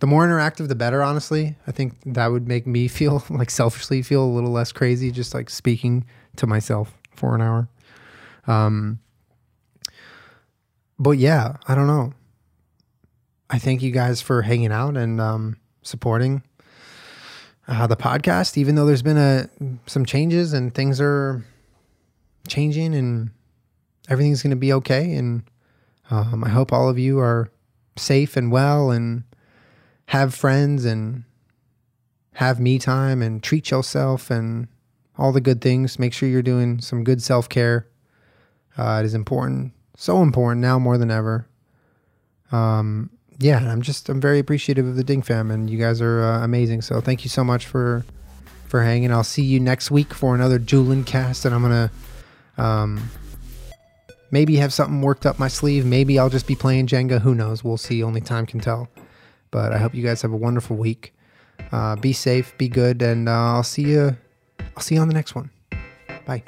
[0.00, 1.02] the more interactive, the better.
[1.02, 5.10] Honestly, I think that would make me feel like selfishly feel a little less crazy,
[5.10, 6.04] just like speaking
[6.36, 7.68] to myself for an hour.
[8.48, 8.98] Um,
[10.98, 12.12] but yeah, I don't know.
[13.50, 16.42] I thank you guys for hanging out and um, supporting
[17.68, 19.48] uh, the podcast, even though there's been a
[19.86, 21.44] some changes and things are
[22.48, 23.30] changing and
[24.08, 25.14] everything's going to be okay.
[25.14, 25.42] And
[26.10, 27.50] um, I hope all of you are
[27.96, 29.24] safe and well and
[30.06, 31.24] have friends and
[32.34, 34.68] have me time and treat yourself and
[35.18, 35.98] all the good things.
[35.98, 37.86] Make sure you're doing some good self care.
[38.78, 41.48] Uh, it is important, so important now more than ever.
[42.52, 46.22] Um, yeah, I'm just I'm very appreciative of the Ding fam, and you guys are
[46.22, 46.82] uh, amazing.
[46.82, 48.04] So thank you so much for
[48.68, 49.12] for hanging.
[49.12, 51.90] I'll see you next week for another Julian cast, and I'm gonna
[52.56, 53.10] um,
[54.30, 55.84] maybe have something worked up my sleeve.
[55.84, 57.20] Maybe I'll just be playing Jenga.
[57.20, 57.64] Who knows?
[57.64, 58.02] We'll see.
[58.02, 58.88] Only time can tell.
[59.50, 61.14] But I hope you guys have a wonderful week.
[61.72, 64.16] Uh, be safe, be good, and uh, I'll see you.
[64.76, 65.50] I'll see you on the next one.
[66.26, 66.42] Bye.